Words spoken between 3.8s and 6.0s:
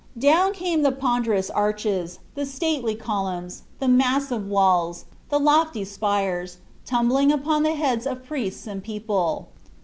massive walls, the lofty